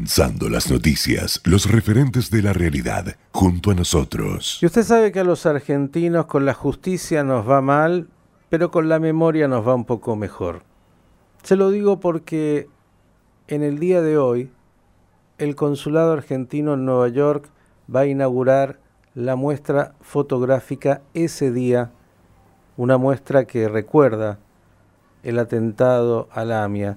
Condensando 0.00 0.48
las 0.48 0.70
noticias, 0.70 1.42
los 1.44 1.70
referentes 1.70 2.30
de 2.30 2.40
la 2.40 2.54
realidad, 2.54 3.16
junto 3.32 3.70
a 3.70 3.74
nosotros. 3.74 4.58
Y 4.62 4.64
usted 4.64 4.82
sabe 4.82 5.12
que 5.12 5.20
a 5.20 5.24
los 5.24 5.44
argentinos 5.44 6.24
con 6.24 6.46
la 6.46 6.54
justicia 6.54 7.22
nos 7.22 7.46
va 7.46 7.60
mal, 7.60 8.08
pero 8.48 8.70
con 8.70 8.88
la 8.88 8.98
memoria 8.98 9.46
nos 9.46 9.68
va 9.68 9.74
un 9.74 9.84
poco 9.84 10.16
mejor. 10.16 10.62
Se 11.42 11.54
lo 11.54 11.70
digo 11.70 12.00
porque 12.00 12.66
en 13.46 13.62
el 13.62 13.78
día 13.78 14.00
de 14.00 14.16
hoy 14.16 14.50
el 15.36 15.54
consulado 15.54 16.12
argentino 16.12 16.72
en 16.72 16.86
Nueva 16.86 17.08
York 17.08 17.50
va 17.94 18.00
a 18.00 18.06
inaugurar 18.06 18.80
la 19.14 19.36
muestra 19.36 19.92
fotográfica 20.00 21.02
ese 21.12 21.52
día, 21.52 21.90
una 22.78 22.96
muestra 22.96 23.44
que 23.44 23.68
recuerda 23.68 24.38
el 25.22 25.38
atentado 25.38 26.26
a 26.32 26.46
la 26.46 26.64
AMIA. 26.64 26.96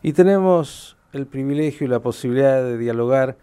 Y 0.00 0.14
tenemos 0.14 0.97
el 1.12 1.26
privilegio 1.26 1.86
y 1.86 1.90
la 1.90 2.00
posibilidad 2.00 2.62
de 2.62 2.76
dialogar 2.76 3.36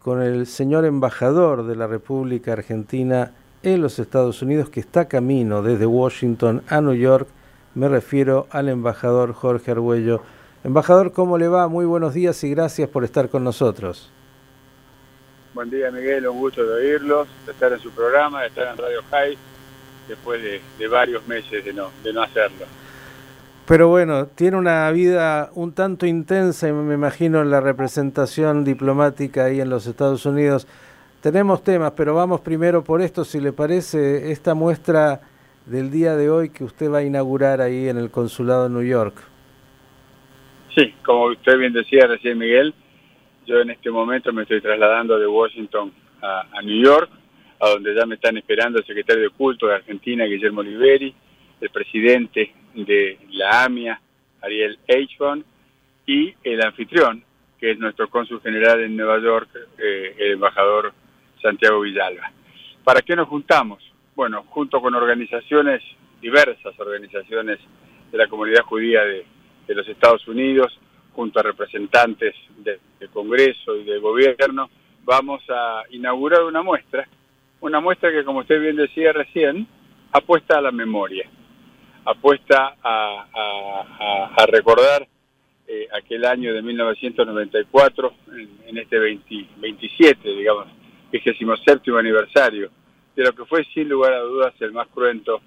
con 0.00 0.20
el 0.20 0.46
señor 0.46 0.84
embajador 0.84 1.64
de 1.64 1.76
la 1.76 1.86
República 1.86 2.52
Argentina 2.52 3.32
en 3.62 3.80
los 3.80 3.98
Estados 3.98 4.42
Unidos 4.42 4.68
que 4.68 4.80
está 4.80 5.06
camino 5.06 5.62
desde 5.62 5.86
Washington 5.86 6.62
a 6.68 6.80
New 6.80 6.94
York. 6.94 7.28
Me 7.74 7.88
refiero 7.88 8.48
al 8.50 8.68
embajador 8.68 9.32
Jorge 9.32 9.70
Arguello. 9.70 10.22
Embajador, 10.64 11.12
¿cómo 11.12 11.38
le 11.38 11.46
va? 11.46 11.68
Muy 11.68 11.84
buenos 11.84 12.14
días 12.14 12.42
y 12.42 12.50
gracias 12.50 12.88
por 12.88 13.04
estar 13.04 13.28
con 13.28 13.44
nosotros. 13.44 14.10
Buen 15.54 15.70
día, 15.70 15.92
Miguel. 15.92 16.26
Un 16.26 16.38
gusto 16.38 16.64
de 16.66 16.74
oírlos, 16.74 17.28
de 17.46 17.52
estar 17.52 17.72
en 17.72 17.78
su 17.78 17.92
programa, 17.92 18.42
de 18.42 18.48
estar 18.48 18.66
en 18.66 18.76
Radio 18.76 19.02
High, 19.10 19.38
después 20.08 20.42
de, 20.42 20.88
varios 20.88 21.26
meses 21.28 21.64
de 21.64 21.72
no, 21.72 21.90
de 22.02 22.12
no 22.12 22.22
hacerlo. 22.22 22.66
Pero 23.66 23.88
bueno, 23.88 24.26
tiene 24.26 24.58
una 24.58 24.90
vida 24.90 25.50
un 25.54 25.72
tanto 25.72 26.04
intensa 26.04 26.70
me 26.70 26.94
imagino 26.94 27.40
en 27.40 27.50
la 27.50 27.62
representación 27.62 28.62
diplomática 28.62 29.46
ahí 29.46 29.58
en 29.58 29.70
los 29.70 29.86
Estados 29.86 30.26
Unidos. 30.26 30.68
Tenemos 31.22 31.64
temas, 31.64 31.92
pero 31.96 32.14
vamos 32.14 32.42
primero 32.42 32.84
por 32.84 33.00
esto, 33.00 33.24
si 33.24 33.40
le 33.40 33.52
parece, 33.52 34.30
esta 34.30 34.54
muestra 34.54 35.22
del 35.64 35.90
día 35.90 36.14
de 36.14 36.28
hoy 36.28 36.50
que 36.50 36.62
usted 36.62 36.92
va 36.92 36.98
a 36.98 37.04
inaugurar 37.04 37.62
ahí 37.62 37.88
en 37.88 37.96
el 37.96 38.10
Consulado 38.10 38.64
de 38.64 38.74
New 38.74 38.86
York. 38.86 39.16
Sí, 40.74 40.92
como 41.02 41.28
usted 41.28 41.56
bien 41.56 41.72
decía 41.72 42.06
recién, 42.06 42.36
Miguel, 42.36 42.74
yo 43.46 43.60
en 43.60 43.70
este 43.70 43.90
momento 43.90 44.30
me 44.34 44.42
estoy 44.42 44.60
trasladando 44.60 45.18
de 45.18 45.26
Washington 45.26 45.90
a, 46.20 46.42
a 46.52 46.60
New 46.60 46.84
York, 46.84 47.08
a 47.60 47.70
donde 47.70 47.94
ya 47.94 48.04
me 48.04 48.16
están 48.16 48.36
esperando 48.36 48.78
el 48.78 48.84
secretario 48.84 49.22
de 49.22 49.30
Culto 49.30 49.68
de 49.68 49.76
Argentina, 49.76 50.26
Guillermo 50.26 50.60
Oliveri, 50.60 51.14
el 51.62 51.70
presidente 51.70 52.52
de 52.74 53.18
la 53.30 53.64
AMIA, 53.64 54.00
Ariel 54.42 54.78
Eichhorn, 54.86 55.44
y 56.06 56.34
el 56.42 56.62
anfitrión, 56.62 57.24
que 57.58 57.72
es 57.72 57.78
nuestro 57.78 58.08
cónsul 58.08 58.40
general 58.40 58.82
en 58.82 58.96
Nueva 58.96 59.18
York, 59.20 59.48
eh, 59.78 60.14
el 60.18 60.32
embajador 60.32 60.92
Santiago 61.40 61.80
Villalba. 61.80 62.30
¿Para 62.82 63.00
qué 63.00 63.16
nos 63.16 63.28
juntamos? 63.28 63.82
Bueno, 64.14 64.44
junto 64.48 64.80
con 64.80 64.94
organizaciones, 64.94 65.82
diversas 66.20 66.78
organizaciones 66.78 67.58
de 68.12 68.18
la 68.18 68.28
comunidad 68.28 68.62
judía 68.62 69.02
de, 69.04 69.24
los 69.68 69.88
Estados 69.88 70.26
Unidos, 70.28 70.78
junto 71.14 71.40
a 71.40 71.42
representantes 71.42 72.34
del 72.58 72.78
Congreso 73.12 73.76
y 73.76 73.84
del 73.84 74.00
Gobierno, 74.00 74.68
vamos 75.04 75.42
a 75.48 75.84
inaugurar 75.90 76.44
una 76.44 76.62
muestra, 76.62 77.08
una 77.60 77.80
muestra 77.80 78.12
que, 78.12 78.24
como 78.24 78.40
usted 78.40 78.60
bien 78.60 78.76
decía 78.76 79.12
recién, 79.12 79.66
apuesta 80.12 80.58
a 80.58 80.60
la 80.60 80.70
memoria 80.70 81.28
apuesta 82.04 82.76
a, 82.82 84.46
recordar 84.46 85.06
eh, 85.66 85.88
aquel 85.92 86.24
año 86.24 86.52
de 86.52 86.62
1994, 86.62 88.14
en, 88.66 88.78
este 88.78 88.98
27, 88.98 90.28
digamos, 90.28 90.66
27 91.10 91.90
aniversario, 91.98 92.70
de 93.16 93.22
lo 93.22 93.32
que 93.32 93.44
fue 93.44 93.64
sin 93.72 93.88
lugar 93.88 94.12
a 94.12 94.20
dudas 94.20 94.54
el 94.60 94.72
más 94.72 94.88
cruento 94.88 95.40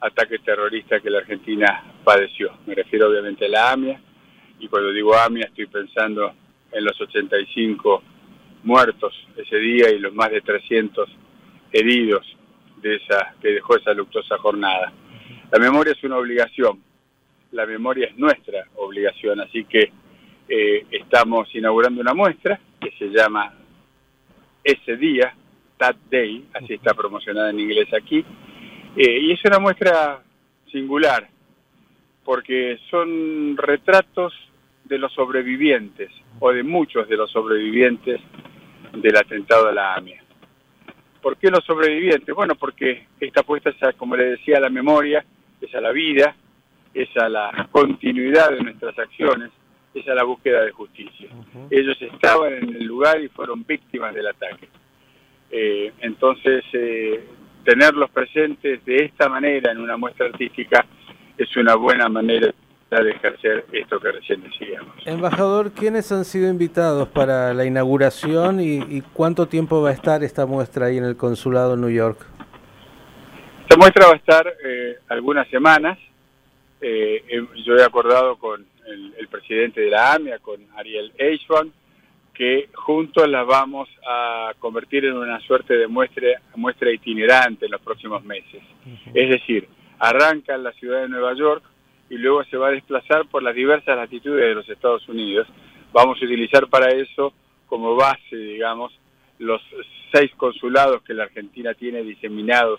ataque 0.00 0.38
terrorista 0.40 1.00
que 1.00 1.10
la 1.10 1.18
Argentina 1.18 1.84
padeció. 2.02 2.52
Me 2.66 2.74
refiero 2.74 3.08
obviamente 3.08 3.46
a 3.46 3.48
la 3.48 3.72
AMIA, 3.72 4.00
y 4.58 4.68
cuando 4.68 4.90
digo 4.90 5.14
AMIA 5.14 5.46
estoy 5.46 5.66
pensando 5.66 6.32
en 6.72 6.84
los 6.84 7.00
85 7.00 8.02
muertos 8.64 9.14
ese 9.36 9.56
día 9.56 9.90
y 9.90 9.98
los 9.98 10.14
más 10.14 10.30
de 10.30 10.40
300 10.40 11.08
heridos 11.72 12.26
de 12.80 12.96
esa 12.96 13.34
que 13.40 13.48
dejó 13.48 13.76
esa 13.76 13.92
luctuosa 13.92 14.38
jornada. 14.38 14.92
La 15.52 15.58
memoria 15.58 15.92
es 15.92 16.02
una 16.02 16.16
obligación, 16.16 16.82
la 17.50 17.66
memoria 17.66 18.06
es 18.06 18.16
nuestra 18.16 18.64
obligación, 18.76 19.38
así 19.38 19.64
que 19.64 19.92
eh, 20.48 20.86
estamos 20.90 21.54
inaugurando 21.54 22.00
una 22.00 22.14
muestra 22.14 22.58
que 22.80 22.90
se 22.92 23.10
llama 23.10 23.52
Ese 24.64 24.96
Día, 24.96 25.34
That 25.76 25.96
Day, 26.10 26.46
así 26.54 26.72
está 26.72 26.94
promocionada 26.94 27.50
en 27.50 27.60
inglés 27.60 27.86
aquí, 27.92 28.24
eh, 28.96 29.18
y 29.20 29.32
es 29.32 29.44
una 29.44 29.58
muestra 29.58 30.22
singular, 30.70 31.28
porque 32.24 32.78
son 32.88 33.54
retratos 33.58 34.32
de 34.84 34.96
los 34.96 35.12
sobrevivientes, 35.12 36.10
o 36.40 36.50
de 36.50 36.62
muchos 36.62 37.06
de 37.10 37.16
los 37.18 37.30
sobrevivientes 37.30 38.22
del 38.94 39.16
atentado 39.18 39.68
a 39.68 39.72
la 39.72 39.96
AMIA. 39.96 40.24
¿Por 41.20 41.36
qué 41.36 41.50
los 41.50 41.62
sobrevivientes? 41.66 42.34
Bueno, 42.34 42.54
porque 42.54 43.06
esta 43.20 43.42
puesta, 43.42 43.70
como 43.98 44.16
le 44.16 44.30
decía, 44.30 44.58
la 44.58 44.70
memoria, 44.70 45.22
es 45.62 45.74
a 45.74 45.80
la 45.80 45.92
vida, 45.92 46.36
es 46.92 47.08
a 47.16 47.28
la 47.28 47.68
continuidad 47.70 48.50
de 48.50 48.62
nuestras 48.62 48.98
acciones, 48.98 49.50
es 49.94 50.06
a 50.08 50.14
la 50.14 50.24
búsqueda 50.24 50.62
de 50.64 50.72
justicia. 50.72 51.28
Ellos 51.70 51.96
estaban 52.00 52.52
en 52.54 52.76
el 52.76 52.84
lugar 52.84 53.20
y 53.20 53.28
fueron 53.28 53.64
víctimas 53.64 54.14
del 54.14 54.26
ataque. 54.26 54.68
Eh, 55.50 55.92
entonces, 56.00 56.64
eh, 56.72 57.24
tenerlos 57.64 58.10
presentes 58.10 58.84
de 58.84 58.96
esta 58.96 59.28
manera 59.28 59.72
en 59.72 59.78
una 59.78 59.96
muestra 59.96 60.26
artística 60.26 60.84
es 61.36 61.56
una 61.56 61.74
buena 61.74 62.08
manera 62.08 62.52
de 63.00 63.10
ejercer 63.10 63.64
esto 63.72 63.98
que 64.00 64.12
recién 64.12 64.42
decíamos. 64.42 64.94
Embajador, 65.06 65.72
¿quiénes 65.72 66.12
han 66.12 66.26
sido 66.26 66.50
invitados 66.50 67.08
para 67.08 67.54
la 67.54 67.64
inauguración 67.64 68.60
y, 68.60 69.02
cuánto 69.14 69.48
tiempo 69.48 69.80
va 69.80 69.90
a 69.90 69.92
estar 69.92 70.22
esta 70.22 70.44
muestra 70.44 70.86
ahí 70.86 70.98
en 70.98 71.04
el 71.04 71.16
Consulado 71.16 71.70
de 71.74 71.80
New 71.80 71.90
York? 71.90 72.18
Esta 73.72 73.80
muestra 73.80 74.06
va 74.06 74.12
a 74.12 74.16
estar 74.16 74.54
eh, 74.62 74.98
algunas 75.08 75.48
semanas. 75.48 75.98
Eh, 76.78 77.24
yo 77.64 77.74
he 77.74 77.82
acordado 77.82 78.36
con 78.36 78.66
el, 78.86 79.28
presidente 79.28 79.80
de 79.80 79.88
la 79.88 80.12
AMIA, 80.12 80.40
con 80.40 80.60
Ariel 80.76 81.10
Eichmann, 81.16 81.72
que 82.34 82.68
juntos 82.74 83.26
la 83.30 83.44
vamos 83.44 83.88
a 84.06 84.52
convertir 84.58 85.06
en 85.06 85.16
una 85.16 85.40
suerte 85.40 85.72
de 85.72 85.86
muestra, 85.86 86.42
muestra 86.54 86.92
itinerante 86.92 87.64
en 87.64 87.70
los 87.70 87.80
próximos 87.80 88.22
meses. 88.24 88.62
Es 89.14 89.30
decir, 89.30 89.66
arranca 89.98 90.54
en 90.54 90.64
la 90.64 90.72
ciudad 90.72 91.00
de 91.00 91.08
Nueva 91.08 91.32
York 91.32 91.64
y 92.10 92.18
luego 92.18 92.44
se 92.44 92.58
va 92.58 92.68
a 92.68 92.72
desplazar 92.72 93.24
por 93.30 93.42
las 93.42 93.54
diversas 93.54 93.96
latitudes 93.96 94.48
de 94.48 94.54
los 94.54 94.68
Estados 94.68 95.08
Unidos. 95.08 95.48
Vamos 95.94 96.20
a 96.20 96.26
utilizar 96.26 96.68
para 96.68 96.92
eso 96.92 97.32
como 97.64 97.96
base, 97.96 98.36
digamos, 98.36 98.92
los 99.38 99.62
seis 100.12 100.30
consulados 100.36 101.02
que 101.04 101.14
la 101.14 101.22
Argentina 101.22 101.72
tiene 101.72 102.02
diseminados 102.02 102.78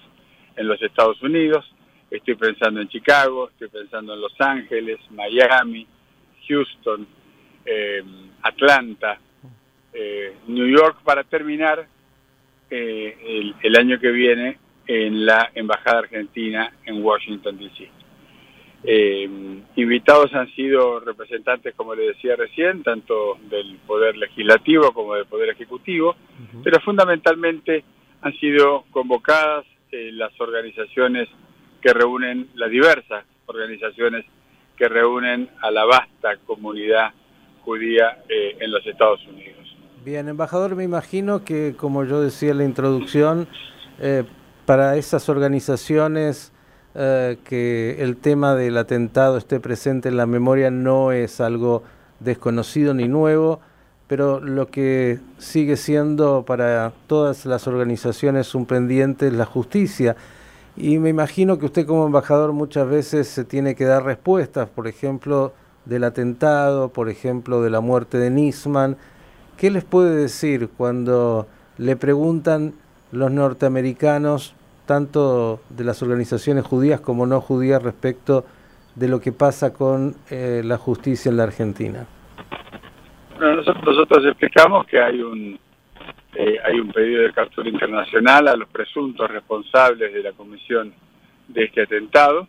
en 0.55 0.67
los 0.67 0.81
Estados 0.81 1.21
Unidos, 1.21 1.65
estoy 2.09 2.35
pensando 2.35 2.81
en 2.81 2.87
Chicago, 2.87 3.49
estoy 3.49 3.69
pensando 3.69 4.13
en 4.13 4.21
Los 4.21 4.39
Ángeles, 4.39 4.99
Miami, 5.11 5.87
Houston, 6.47 7.07
eh, 7.65 8.03
Atlanta, 8.41 9.19
eh, 9.93 10.35
New 10.47 10.67
York, 10.67 10.97
para 11.03 11.23
terminar 11.23 11.87
eh, 12.69 13.53
el, 13.61 13.75
año 13.75 13.99
que 13.99 14.11
viene 14.11 14.57
en 14.87 15.25
la 15.25 15.51
Embajada 15.55 15.99
Argentina 15.99 16.71
en 16.85 17.03
Washington, 17.03 17.57
D.C. 17.57 17.89
invitados 19.75 20.33
han 20.33 20.53
sido 20.55 20.99
representantes, 20.99 21.73
como 21.75 21.95
le 21.95 22.07
decía 22.07 22.35
recién, 22.35 22.83
tanto 22.83 23.37
del 23.49 23.77
Poder 23.87 24.17
Legislativo 24.17 24.91
como 24.91 25.15
del 25.15 25.25
Poder 25.25 25.49
Ejecutivo, 25.49 26.15
pero 26.63 26.79
fundamentalmente 26.81 27.83
han 28.21 28.33
sido 28.39 28.83
convocadas 28.91 29.65
eh, 29.93 30.11
las 30.11 30.31
organizaciones 30.41 31.29
que 31.79 31.93
reúnen, 31.93 32.49
las 32.55 32.71
diversas 32.71 33.25
organizaciones 33.45 34.25
que 34.75 34.89
reúnen 34.89 35.51
a 35.61 35.69
la 35.69 35.85
vasta 35.85 36.35
comunidad 36.47 37.11
judía 37.63 38.23
eh, 38.27 38.57
en 38.59 38.71
los 38.71 38.83
Estados 38.87 39.19
Unidos. 39.27 39.77
Bien, 40.03 40.27
embajador, 40.27 40.75
me 40.75 40.83
imagino 40.83 41.45
que, 41.45 41.75
como 41.77 42.05
yo 42.05 42.21
decía 42.21 42.51
en 42.51 42.57
la 42.57 42.63
introducción, 42.63 43.47
eh, 43.99 44.23
para 44.65 44.97
esas 44.97 45.29
organizaciones 45.29 46.51
que 46.95 47.95
el 47.99 48.17
tema 48.17 48.53
del 48.53 48.77
atentado 48.77 49.37
esté 49.37 49.59
presente 49.59 50.09
en 50.09 50.17
la 50.17 50.27
memoria 50.27 50.69
no 50.69 51.11
es 51.11 51.41
algo 51.41 51.83
desconocido 52.19 52.93
ni 52.93 53.07
nuevo, 53.07 53.61
pero 54.07 54.39
lo 54.39 54.67
que 54.67 55.19
sigue 55.37 55.77
siendo 55.77 56.43
para 56.45 56.93
todas 57.07 57.45
las 57.45 57.67
organizaciones 57.67 58.53
un 58.55 58.65
pendiente 58.65 59.27
es 59.27 59.33
la 59.33 59.45
justicia. 59.45 60.15
Y 60.75 60.97
me 60.99 61.09
imagino 61.09 61.57
que 61.57 61.65
usted 61.65 61.85
como 61.85 62.05
embajador 62.05 62.51
muchas 62.51 62.87
veces 62.87 63.27
se 63.27 63.43
tiene 63.43 63.75
que 63.75 63.85
dar 63.85 64.03
respuestas, 64.03 64.67
por 64.69 64.87
ejemplo, 64.87 65.53
del 65.85 66.03
atentado, 66.03 66.89
por 66.89 67.09
ejemplo, 67.09 67.61
de 67.61 67.69
la 67.69 67.81
muerte 67.81 68.17
de 68.17 68.29
Nisman, 68.29 68.97
¿qué 69.57 69.69
les 69.69 69.83
puede 69.83 70.15
decir 70.15 70.69
cuando 70.77 71.47
le 71.77 71.95
preguntan 71.95 72.73
los 73.11 73.31
norteamericanos, 73.31 74.55
tanto 74.85 75.59
de 75.69 75.83
las 75.83 76.01
organizaciones 76.01 76.65
judías 76.65 77.01
como 77.01 77.25
no 77.25 77.41
judías, 77.41 77.81
respecto 77.81 78.45
de 78.95 79.07
lo 79.07 79.21
que 79.21 79.31
pasa 79.31 79.73
con 79.73 80.15
eh, 80.29 80.61
la 80.63 80.77
justicia 80.77 81.29
en 81.29 81.37
la 81.37 81.43
Argentina? 81.43 82.07
Nosotros, 83.65 84.25
explicamos 84.25 84.85
que 84.85 84.99
hay 84.99 85.21
un 85.21 85.59
eh, 86.35 86.57
hay 86.63 86.79
un 86.79 86.91
pedido 86.91 87.21
de 87.21 87.31
captura 87.31 87.69
internacional 87.69 88.47
a 88.47 88.55
los 88.55 88.67
presuntos 88.69 89.29
responsables 89.29 90.11
de 90.11 90.23
la 90.23 90.31
comisión 90.31 90.93
de 91.47 91.65
este 91.65 91.83
atentado. 91.83 92.47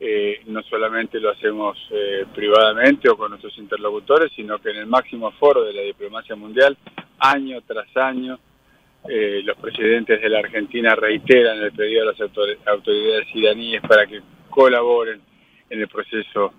Eh, 0.00 0.40
no 0.46 0.62
solamente 0.64 1.20
lo 1.20 1.30
hacemos 1.30 1.78
eh, 1.92 2.26
privadamente 2.34 3.08
o 3.08 3.16
con 3.16 3.30
nuestros 3.30 3.56
interlocutores, 3.58 4.32
sino 4.34 4.58
que 4.58 4.70
en 4.70 4.78
el 4.78 4.86
máximo 4.86 5.30
foro 5.32 5.62
de 5.62 5.72
la 5.72 5.82
diplomacia 5.82 6.34
mundial, 6.34 6.76
año 7.18 7.60
tras 7.62 7.96
año, 7.96 8.38
los 9.04 9.56
presidentes 9.56 10.20
de 10.20 10.28
la 10.28 10.38
Argentina 10.38 10.94
reiteran 10.94 11.58
el 11.58 11.72
pedido 11.72 12.02
a 12.02 12.12
las 12.12 12.20
autoridades 12.20 13.26
iraníes 13.34 13.82
para 13.82 14.06
que 14.06 14.20
colaboren 14.48 15.20
en 15.70 15.80
el 15.80 15.88
proceso 15.88 16.52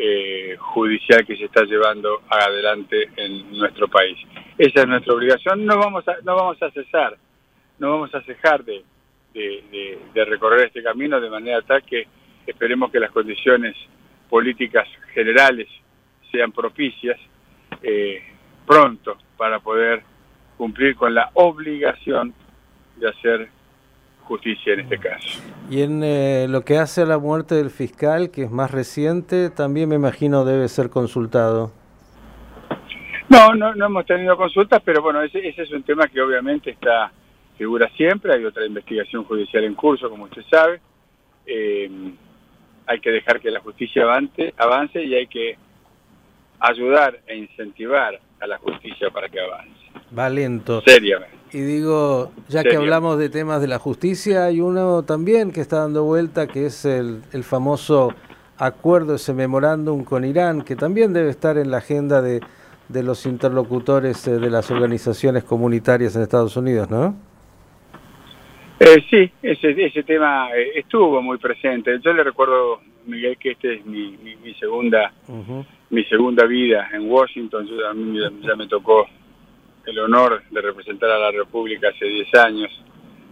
eh, 0.00 0.56
judicial 0.58 1.26
que 1.26 1.36
se 1.36 1.46
está 1.46 1.64
llevando 1.64 2.22
adelante 2.28 3.10
en 3.16 3.58
nuestro 3.58 3.88
país. 3.88 4.16
Esa 4.56 4.82
es 4.82 4.86
nuestra 4.86 5.12
obligación. 5.12 5.66
No 5.66 5.76
vamos 5.76 6.06
a, 6.06 6.18
no 6.22 6.36
vamos 6.36 6.62
a 6.62 6.70
cesar, 6.70 7.16
no 7.80 7.90
vamos 7.90 8.14
a 8.14 8.22
cejar 8.22 8.64
de, 8.64 8.84
de, 9.34 10.24
recorrer 10.24 10.66
este 10.66 10.82
camino 10.82 11.20
de 11.20 11.30
manera 11.30 11.62
tal 11.62 11.82
que 11.82 12.06
esperemos 12.46 12.92
que 12.92 13.00
las 13.00 13.10
condiciones 13.10 13.76
políticas 14.28 14.86
generales 15.12 15.68
sean 16.30 16.52
propicias 16.52 17.18
eh, 17.82 18.22
pronto 18.66 19.16
para 19.36 19.58
poder 19.58 20.02
cumplir 20.56 20.94
con 20.94 21.14
la 21.14 21.30
obligación 21.34 22.34
de 22.96 23.08
hacer 23.08 23.48
justicia 24.28 24.74
en 24.74 24.80
este 24.80 24.98
caso. 24.98 25.42
Y 25.70 25.82
en 25.82 26.02
eh, 26.04 26.46
lo 26.48 26.64
que 26.64 26.78
hace 26.78 27.02
a 27.02 27.06
la 27.06 27.18
muerte 27.18 27.56
del 27.56 27.70
fiscal, 27.70 28.30
que 28.30 28.44
es 28.44 28.50
más 28.50 28.70
reciente, 28.70 29.50
también 29.50 29.88
me 29.88 29.96
imagino 29.96 30.44
debe 30.44 30.68
ser 30.68 30.90
consultado. 30.90 31.72
No, 33.28 33.54
no, 33.54 33.74
no 33.74 33.86
hemos 33.86 34.06
tenido 34.06 34.36
consultas, 34.36 34.80
pero 34.84 35.02
bueno, 35.02 35.22
ese, 35.22 35.46
ese 35.46 35.62
es 35.62 35.72
un 35.72 35.82
tema 35.82 36.06
que 36.06 36.20
obviamente 36.20 36.70
está 36.70 37.10
figura 37.56 37.90
siempre. 37.96 38.34
Hay 38.34 38.44
otra 38.44 38.64
investigación 38.64 39.24
judicial 39.24 39.64
en 39.64 39.74
curso, 39.74 40.08
como 40.08 40.24
usted 40.24 40.42
sabe. 40.48 40.80
Eh, 41.44 41.90
hay 42.86 43.00
que 43.00 43.10
dejar 43.10 43.40
que 43.40 43.50
la 43.50 43.60
justicia 43.60 44.04
avance, 44.04 44.54
avance 44.56 45.02
y 45.02 45.14
hay 45.14 45.26
que 45.26 45.56
ayudar 46.60 47.20
e 47.26 47.36
incentivar 47.36 48.18
a 48.40 48.46
la 48.46 48.58
justicia 48.58 49.10
para 49.10 49.28
que 49.28 49.40
avance. 49.40 49.72
Va 50.16 50.30
lento. 50.30 50.80
Seriamente. 50.86 51.37
Y 51.52 51.60
digo, 51.60 52.30
ya 52.48 52.62
que 52.62 52.76
hablamos 52.76 53.18
de 53.18 53.30
temas 53.30 53.60
de 53.60 53.68
la 53.68 53.78
justicia, 53.78 54.44
hay 54.44 54.60
uno 54.60 55.02
también 55.02 55.50
que 55.50 55.60
está 55.60 55.78
dando 55.78 56.04
vuelta, 56.04 56.46
que 56.46 56.66
es 56.66 56.84
el, 56.84 57.22
el 57.32 57.42
famoso 57.42 58.14
acuerdo, 58.58 59.14
ese 59.14 59.32
memorándum 59.32 60.04
con 60.04 60.24
Irán, 60.24 60.62
que 60.62 60.76
también 60.76 61.12
debe 61.12 61.30
estar 61.30 61.56
en 61.56 61.70
la 61.70 61.78
agenda 61.78 62.20
de, 62.20 62.40
de 62.88 63.02
los 63.02 63.24
interlocutores 63.26 64.26
eh, 64.26 64.38
de 64.38 64.50
las 64.50 64.70
organizaciones 64.70 65.44
comunitarias 65.44 66.16
en 66.16 66.22
Estados 66.22 66.56
Unidos, 66.56 66.90
¿no? 66.90 67.14
Eh, 68.80 69.04
sí, 69.10 69.30
ese, 69.42 69.70
ese 69.84 70.02
tema 70.02 70.50
eh, 70.54 70.72
estuvo 70.76 71.20
muy 71.20 71.38
presente. 71.38 71.98
Yo 72.00 72.12
le 72.12 72.22
recuerdo, 72.22 72.80
Miguel, 73.06 73.36
que 73.38 73.52
este 73.52 73.76
es 73.76 73.86
mi, 73.86 74.16
mi, 74.16 74.54
segunda 74.54 75.12
mi 75.90 76.04
segunda 76.04 76.46
vida 76.46 76.88
en 76.92 77.10
Washington. 77.10 77.66
Yo, 77.66 77.88
a 77.88 77.94
mí 77.94 78.18
ya 78.42 78.54
me 78.54 78.68
tocó 78.68 79.06
el 79.88 79.98
honor 80.00 80.42
de 80.50 80.60
representar 80.60 81.10
a 81.10 81.18
la 81.18 81.30
República 81.30 81.88
hace 81.88 82.04
10 82.04 82.34
años, 82.34 82.84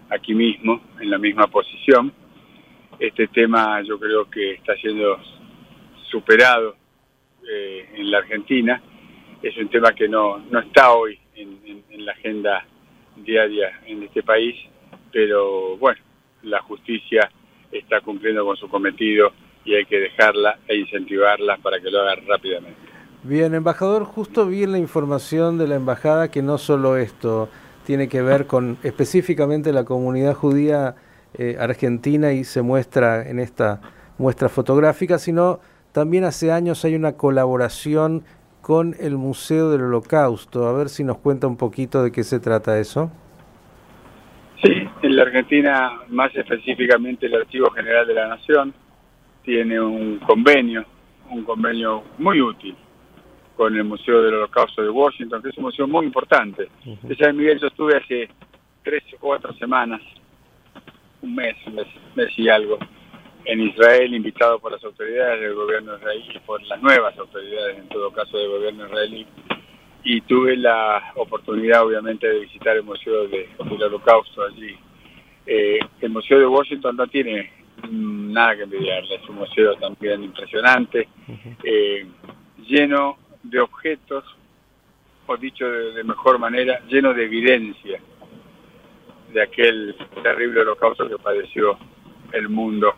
aquí 0.09 0.35
mismo, 0.35 0.81
en 0.99 1.11
la 1.11 1.19
misma 1.19 1.49
posición. 1.49 2.11
Este 2.99 3.29
tema 3.29 3.83
yo 3.83 3.99
creo 3.99 4.31
que 4.31 4.53
está 4.53 4.75
siendo 4.77 5.21
superado 6.11 6.77
eh, 7.47 7.91
en 7.97 8.11
la 8.11 8.19
Argentina. 8.19 8.81
Es 9.43 9.55
un 9.59 9.69
tema 9.69 9.93
que 9.93 10.09
no, 10.09 10.39
no 10.39 10.61
está 10.61 10.93
hoy 10.93 11.19
en, 11.35 11.85
la 11.99 12.13
agenda 12.13 12.65
diaria 13.17 13.81
en 13.87 14.05
este 14.05 14.23
país, 14.23 14.57
pero 15.13 15.77
bueno, 15.77 16.01
la 16.45 16.63
justicia 16.63 17.31
está 17.71 18.01
cumpliendo 18.01 18.47
con 18.47 18.57
su 18.57 18.69
cometido 18.69 19.33
y 19.65 19.75
hay 19.75 19.85
que 19.85 19.99
dejarla 19.99 20.61
e 20.69 20.77
incentivarla 20.77 21.59
para 21.59 21.81
que 21.81 21.91
lo 21.91 22.01
haga 22.01 22.15
rápidamente. 22.27 22.86
Bien, 23.29 23.55
embajador, 23.55 24.05
justo 24.05 24.47
vi 24.47 24.63
en 24.63 24.71
la 24.71 24.79
información 24.79 25.59
de 25.59 25.67
la 25.67 25.75
embajada 25.75 26.31
que 26.31 26.43
no 26.43 26.59
solo 26.59 26.97
esto 26.97 27.49
tiene 27.85 28.09
que 28.09 28.23
ver 28.23 28.47
con 28.47 28.79
específicamente 28.85 29.73
la 29.73 29.83
comunidad 29.83 30.33
judía 30.33 30.95
eh, 31.37 31.57
argentina 31.59 32.33
y 32.33 32.45
se 32.45 32.63
muestra 32.63 33.29
en 33.29 33.41
esta 33.41 33.81
muestra 34.17 34.49
fotográfica, 34.49 35.19
sino 35.19 35.59
también 35.91 36.23
hace 36.23 36.53
años 36.53 36.85
hay 36.85 36.95
una 36.95 37.15
colaboración 37.15 38.23
con 38.63 38.95
el 39.01 39.17
Museo 39.17 39.71
del 39.73 39.83
Holocausto. 39.83 40.69
A 40.69 40.73
ver 40.73 40.89
si 40.89 41.03
nos 41.03 41.19
cuenta 41.19 41.49
un 41.49 41.57
poquito 41.57 42.05
de 42.05 42.13
qué 42.13 42.23
se 42.23 42.39
trata 42.39 42.79
eso. 42.79 43.11
Sí, 44.63 44.89
en 45.03 45.17
la 45.17 45.23
Argentina, 45.23 45.99
más 46.11 46.33
específicamente 46.37 47.27
el 47.27 47.35
Archivo 47.35 47.73
General 47.73 48.07
de 48.07 48.15
la 48.15 48.29
Nación, 48.29 48.73
tiene 49.43 49.81
un 49.81 50.21
convenio, 50.21 50.85
un 51.29 51.43
convenio 51.43 52.05
muy 52.19 52.41
útil 52.41 52.77
con 53.57 53.75
el 53.75 53.85
Museo 53.85 54.23
del 54.23 54.35
Holocausto 54.35 54.83
de 54.83 54.91
Washington, 54.91 55.43
que 55.43 55.49
es 55.49 55.57
un 55.57 55.65
museo 55.65 55.87
muy 55.87 56.05
importante. 56.05 56.69
Uh 56.85 57.33
Miguel, 57.33 57.59
yo 57.59 57.69
estuve 57.69 57.97
hace 57.97 58.29
tres 58.85 59.03
o 59.15 59.17
cuatro 59.19 59.53
semanas, 59.55 60.01
un 61.23 61.35
mes, 61.35 61.57
un 61.67 61.75
mes, 61.75 62.39
y 62.39 62.49
algo, 62.49 62.79
en 63.45 63.61
Israel, 63.61 64.15
invitado 64.15 64.59
por 64.59 64.73
las 64.73 64.85
autoridades 64.85 65.41
del 65.41 65.55
gobierno 65.55 65.97
israelí, 65.97 66.41
por 66.45 66.63
las 66.65 66.81
nuevas 66.83 67.17
autoridades, 67.19 67.79
en 67.79 67.89
todo 67.89 68.11
caso, 68.13 68.37
del 68.39 68.51
gobierno 68.51 68.87
israelí, 68.87 69.27
y 70.05 70.21
tuve 70.21 70.57
la 70.57 71.13
oportunidad, 71.17 71.85
obviamente, 71.85 72.29
de 72.29 72.41
visitar 72.41 72.77
el 72.77 72.85
Museo 72.85 73.27
del 73.27 73.49
Holocausto 73.59 74.45
allí. 74.45 74.77
Eh, 75.47 75.79
el 76.01 76.11
Museo 76.11 76.39
de 76.39 76.47
Washington 76.47 76.97
no 76.97 77.07
tiene 77.07 77.51
nada 77.91 78.57
que 78.57 78.63
envidiarle, 78.63 79.15
es 79.15 79.29
un 79.29 79.37
museo 79.37 79.75
también 79.77 80.23
impresionante, 80.23 81.09
eh, 81.63 82.07
lleno 82.67 83.19
de 83.51 83.61
objetos, 83.61 84.25
o 85.27 85.37
dicho 85.37 85.67
de, 85.69 86.05
mejor 86.05 86.39
manera, 86.39 86.81
lleno 86.89 87.13
de 87.13 87.25
evidencia 87.25 88.01
de 89.33 89.43
aquel 89.43 89.97
terrible 90.23 90.61
holocausto 90.61 91.09
que 91.09 91.19
padeció 91.19 91.79
el 92.33 92.49
mundo 92.49 92.95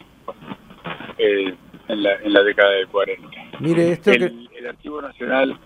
eh, 1.17 1.55
en, 1.89 2.03
la, 2.03 2.15
en 2.17 2.33
la 2.33 2.43
década 2.43 2.71
del 2.73 2.89
40. 2.89 3.29
Mire, 3.61 3.93
esto 3.93 4.11
el, 4.11 4.49
que... 4.49 4.59
el 4.59 4.67
Archivo 4.67 5.03
Nacional, 5.03 5.59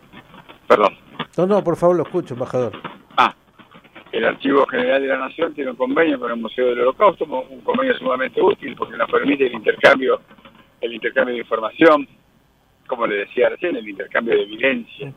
perdón. 0.67 0.97
No, 1.37 1.47
no, 1.47 1.65
por 1.65 1.77
favor, 1.77 1.97
lo 1.97 2.03
escucho, 2.05 2.35
embajador. 2.35 2.73
Ah, 3.17 3.35
el 4.13 4.25
Archivo 4.25 4.67
General 4.67 5.03
de 5.03 5.09
la 5.09 5.19
Nación 5.19 5.55
tiene 5.55 5.71
un 5.71 5.77
convenio 5.77 6.19
con 6.19 6.31
el 6.31 6.37
Museo 6.37 6.69
del 6.69 6.81
Holocausto, 6.81 7.25
un 7.25 7.61
convenio 7.63 7.97
sumamente 7.99 8.41
útil 8.41 8.77
porque 8.77 8.97
nos 8.97 9.11
permite 9.11 9.47
el 9.47 9.55
intercambio, 9.55 10.21
el 10.81 10.95
intercambio 10.95 11.35
de 11.35 11.41
información, 11.41 12.07
como 12.87 13.07
le 13.07 13.17
decía 13.17 13.49
recién, 13.49 13.77
el 13.77 13.89
intercambio 13.89 14.35
de 14.35 14.43
evidencia. 14.43 15.13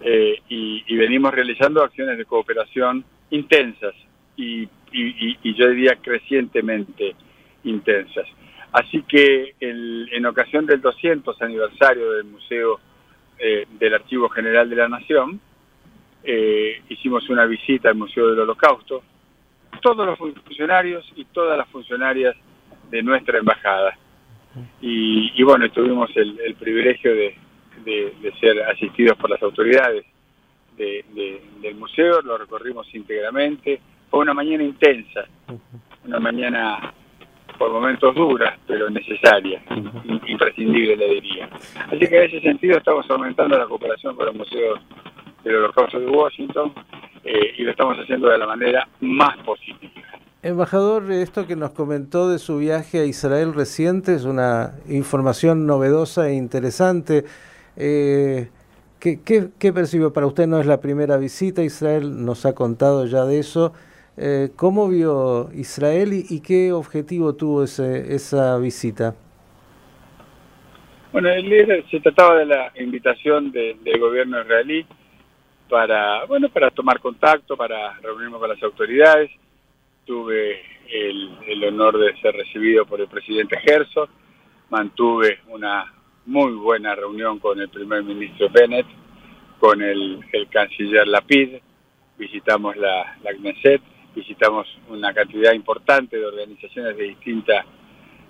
Eh, 0.00 0.40
y, 0.48 0.96
venimos 0.96 1.34
realizando 1.34 1.82
acciones 1.82 2.16
de 2.18 2.24
cooperación 2.24 3.04
intensas 3.30 3.94
y, 4.36 4.68
yo 4.92 5.70
diría 5.70 5.96
crecientemente 6.00 7.14
intensas. 7.64 8.26
Así 8.72 9.02
que 9.02 9.54
en 9.60 10.26
ocasión 10.26 10.66
del 10.66 10.80
200 10.80 11.40
aniversario 11.42 12.12
del 12.12 12.24
Museo 12.24 12.80
eh, 13.38 13.66
del 13.78 13.94
Archivo 13.94 14.28
General 14.28 14.68
de 14.70 14.76
la 14.76 14.88
Nación, 14.88 15.40
eh, 16.22 16.80
hicimos 16.88 17.28
una 17.28 17.44
visita 17.46 17.90
al 17.90 17.96
Museo 17.96 18.30
del 18.30 18.38
Holocausto, 18.40 19.02
todos 19.82 20.06
los 20.06 20.16
funcionarios 20.16 21.04
y 21.16 21.24
todas 21.26 21.58
las 21.58 21.68
funcionarias 21.68 22.36
de 22.90 23.02
nuestra 23.02 23.38
embajada 23.38 23.98
y, 24.80 25.42
bueno, 25.42 25.70
tuvimos 25.70 26.10
el, 26.16 26.54
privilegio 26.58 27.14
de, 27.14 27.34
ser 28.40 28.62
asistidos 28.62 29.16
por 29.18 29.30
las 29.30 29.42
autoridades 29.42 30.04
del 30.76 31.74
museo, 31.76 32.22
lo 32.22 32.38
recorrimos 32.38 32.92
íntegramente, 32.94 33.80
fue 34.10 34.20
una 34.20 34.34
mañana 34.34 34.62
intensa, 34.62 35.24
una 36.04 36.20
mañana 36.20 36.92
por 37.58 37.70
momentos 37.72 38.14
dura, 38.14 38.58
pero 38.66 38.90
necesaria, 38.90 39.62
imprescindible 40.26 40.96
le 40.96 41.14
diría. 41.14 41.48
Así 41.86 41.98
que 41.98 42.16
en 42.16 42.22
ese 42.24 42.40
sentido 42.40 42.78
estamos 42.78 43.08
aumentando 43.10 43.56
la 43.56 43.66
cooperación 43.66 44.16
con 44.16 44.28
el 44.28 44.34
Museo 44.34 44.78
del 45.44 45.56
Holocausto 45.56 46.00
de 46.00 46.06
Washington 46.06 46.72
eh, 47.24 47.54
y 47.58 47.62
lo 47.62 47.70
estamos 47.70 47.98
haciendo 47.98 48.28
de 48.28 48.38
la 48.38 48.46
manera 48.46 48.88
más 49.00 49.36
positiva. 49.38 49.90
Embajador, 50.44 51.10
esto 51.10 51.46
que 51.46 51.56
nos 51.56 51.70
comentó 51.70 52.28
de 52.28 52.38
su 52.38 52.58
viaje 52.58 53.00
a 53.00 53.06
Israel 53.06 53.54
reciente 53.54 54.14
es 54.14 54.26
una 54.26 54.72
información 54.90 55.64
novedosa 55.64 56.28
e 56.28 56.34
interesante. 56.34 57.24
Eh, 57.78 58.50
¿Qué, 59.00 59.20
qué, 59.58 59.72
percibió? 59.72 60.12
Para 60.12 60.26
usted 60.26 60.46
no 60.46 60.60
es 60.60 60.66
la 60.66 60.82
primera 60.82 61.16
visita 61.16 61.62
a 61.62 61.64
Israel, 61.64 62.26
nos 62.26 62.44
ha 62.44 62.54
contado 62.54 63.06
ya 63.06 63.24
de 63.24 63.38
eso. 63.38 63.72
Eh, 64.18 64.50
¿Cómo 64.54 64.86
vio 64.86 65.48
Israel 65.54 66.10
y, 66.12 66.40
qué 66.40 66.72
objetivo 66.72 67.34
tuvo 67.34 67.64
ese, 67.64 68.14
esa 68.14 68.58
visita? 68.58 69.14
Bueno, 71.10 71.30
se 71.90 72.00
trataba 72.00 72.40
de 72.40 72.44
la 72.44 72.70
invitación 72.78 73.50
del 73.50 73.98
gobierno 73.98 74.42
israelí 74.42 74.84
para, 75.70 76.26
bueno, 76.26 76.50
para 76.50 76.70
tomar 76.70 77.00
contacto, 77.00 77.56
para 77.56 77.98
reunirme 78.02 78.38
con 78.38 78.50
las 78.50 78.62
autoridades. 78.62 79.30
Tuve 80.04 80.60
el, 80.90 81.64
honor 81.64 81.98
de 81.98 82.16
ser 82.20 82.34
recibido 82.34 82.84
por 82.84 83.00
el 83.00 83.08
presidente 83.08 83.58
Herzog. 83.64 84.08
Mantuve 84.70 85.40
una 85.48 85.92
muy 86.26 86.52
buena 86.52 86.94
reunión 86.94 87.38
con 87.38 87.60
el 87.60 87.68
primer 87.68 88.02
ministro 88.02 88.48
Bennett, 88.50 88.86
con 89.58 89.80
el, 89.82 90.20
canciller 90.50 91.06
Lapid. 91.06 91.56
Visitamos 92.18 92.76
la, 92.76 93.16
la 93.22 93.32
Knesset, 93.32 93.82
visitamos 94.14 94.66
una 94.88 95.12
cantidad 95.12 95.52
importante 95.52 96.16
de 96.16 96.26
organizaciones 96.26 96.96
de 96.96 97.04
distinta, 97.04 97.64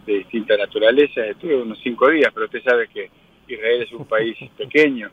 de 0.07 0.19
distinta 0.19 0.57
naturaleza. 0.57 1.27
Estuve 1.27 1.61
unos 1.61 1.79
cinco 1.83 2.09
días, 2.09 2.31
pero 2.33 2.47
usted 2.47 2.63
sabe 2.63 2.89
que 2.89 3.11
Israel 3.49 3.83
es 3.83 3.93
un 3.93 4.07
país 4.07 4.37
pequeño 4.57 5.11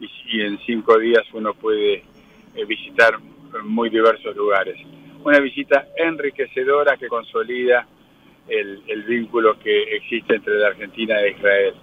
y, 0.00 0.40
en 0.40 0.58
cinco 0.66 0.98
días 0.98 1.22
uno 1.32 1.54
puede 1.54 2.04
eh, 2.54 2.64
visitar 2.66 3.18
muy 3.64 3.88
diversos 3.90 4.34
lugares. 4.36 4.76
Una 5.24 5.38
visita 5.40 5.88
enriquecedora 5.96 6.96
que 6.96 7.08
consolida 7.08 7.86
el, 8.48 9.04
vínculo 9.04 9.58
que 9.58 9.96
existe 9.96 10.36
entre 10.36 10.54
la 10.54 10.68
Argentina 10.68 11.20
e 11.20 11.30
Israel. 11.30 11.74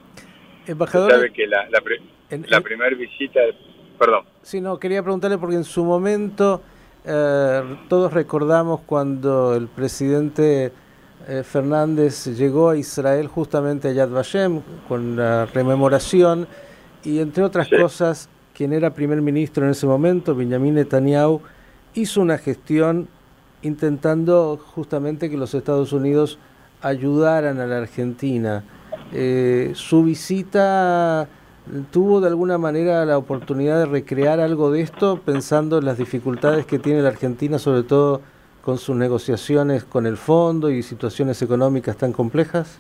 Embajador, 0.67 1.11
sabe 1.11 1.31
que 1.31 1.47
la, 1.47 1.67
la, 1.69 2.61
primera 2.61 2.95
visita, 2.95 3.39
perdón. 3.97 4.25
Sí, 4.41 4.61
no, 4.61 4.77
quería 4.77 5.01
preguntarle 5.01 5.37
porque 5.37 5.55
en 5.55 5.63
su 5.63 5.83
momento 5.83 6.61
eh, 7.05 7.61
todos 7.87 8.13
recordamos 8.13 8.81
cuando 8.81 9.55
el 9.55 9.67
presidente 9.67 10.71
eh, 11.27 11.43
Fernández 11.43 12.25
llegó 12.37 12.69
a 12.69 12.77
Israel 12.77 13.27
justamente 13.27 13.89
a 13.89 13.91
Yad 13.93 14.09
Vashem 14.09 14.61
con 14.87 15.15
la 15.15 15.45
rememoración 15.45 16.47
y 17.03 17.19
entre 17.19 17.43
otras 17.43 17.67
cosas, 17.69 18.29
quien 18.53 18.73
era 18.73 18.93
primer 18.93 19.21
ministro 19.21 19.63
en 19.63 19.71
ese 19.71 19.87
momento, 19.87 20.35
Benjamin 20.35 20.75
Netanyahu, 20.75 21.41
hizo 21.93 22.21
una 22.21 22.37
gestión 22.37 23.07
intentando 23.61 24.57
justamente 24.57 25.29
que 25.29 25.37
los 25.37 25.53
Estados 25.53 25.93
Unidos 25.93 26.39
ayudaran 26.81 27.59
a 27.59 27.65
la 27.65 27.79
Argentina. 27.79 28.63
Eh, 29.13 29.71
su 29.75 30.03
visita 30.03 31.27
tuvo 31.91 32.21
de 32.21 32.27
alguna 32.27 32.57
manera 32.57 33.05
la 33.05 33.17
oportunidad 33.17 33.79
de 33.79 33.85
recrear 33.85 34.39
algo 34.39 34.71
de 34.71 34.81
esto, 34.81 35.21
pensando 35.23 35.79
en 35.79 35.85
las 35.85 35.97
dificultades 35.97 36.65
que 36.65 36.79
tiene 36.79 37.01
la 37.01 37.09
Argentina, 37.09 37.59
sobre 37.59 37.83
todo 37.83 38.21
con 38.61 38.77
sus 38.77 38.95
negociaciones 38.95 39.83
con 39.83 40.05
el 40.05 40.17
fondo 40.17 40.69
y 40.69 40.83
situaciones 40.83 41.41
económicas 41.41 41.97
tan 41.97 42.13
complejas. 42.13 42.79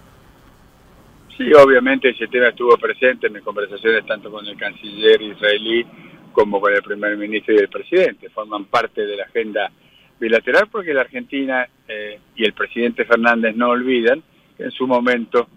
Sí, 1.37 1.53
obviamente 1.53 2.09
ese 2.09 2.27
tema 2.27 2.49
estuvo 2.49 2.77
presente 2.77 3.27
en 3.27 3.33
mis 3.33 3.43
conversaciones 3.43 4.05
tanto 4.05 4.29
con 4.29 4.45
el 4.45 4.57
canciller 4.57 5.21
israelí 5.21 5.85
como 6.33 6.59
con 6.59 6.73
el 6.73 6.81
primer 6.81 7.15
ministro 7.17 7.53
y 7.53 7.59
el 7.59 7.69
presidente. 7.69 8.29
Forman 8.29 8.65
parte 8.65 9.05
de 9.05 9.15
la 9.15 9.23
agenda 9.23 9.71
bilateral 10.19 10.67
porque 10.71 10.93
la 10.93 11.01
Argentina 11.01 11.67
eh, 11.87 12.19
y 12.35 12.43
el 12.45 12.53
presidente 12.53 13.05
Fernández 13.05 13.55
no 13.55 13.69
olvidan 13.69 14.21
que 14.57 14.63
en 14.63 14.71
su 14.71 14.87
momento 14.87 15.47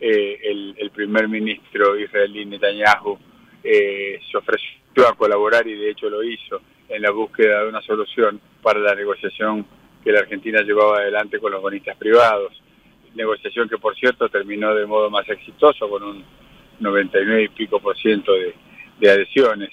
eh, 0.00 0.38
el, 0.78 0.90
primer 0.90 1.28
ministro 1.28 1.98
israelí 1.98 2.46
Netanyahu 2.46 3.18
eh, 3.62 4.20
se 4.30 4.36
ofreció 4.36 5.08
a 5.08 5.14
colaborar 5.14 5.66
y 5.66 5.74
de 5.74 5.90
hecho 5.90 6.08
lo 6.08 6.22
hizo 6.22 6.60
en 6.88 7.02
la 7.02 7.10
búsqueda 7.10 7.62
de 7.62 7.68
una 7.68 7.82
solución 7.82 8.40
para 8.62 8.78
la 8.80 8.94
negociación 8.94 9.66
que 10.02 10.12
la 10.12 10.20
Argentina 10.20 10.62
llevaba 10.62 10.98
adelante 10.98 11.38
con 11.38 11.52
los 11.52 11.60
bonistas 11.60 11.96
privados 11.96 12.62
negociación 13.16 13.68
que 13.68 13.78
por 13.78 13.96
cierto 13.96 14.28
terminó 14.28 14.74
de 14.74 14.86
modo 14.86 15.10
más 15.10 15.28
exitoso 15.28 15.88
con 15.88 16.02
un 16.02 16.24
99 16.78 17.44
y 17.44 17.48
pico 17.48 17.80
por 17.80 17.96
ciento 17.96 18.32
de, 18.32 18.54
adhesiones. 19.10 19.70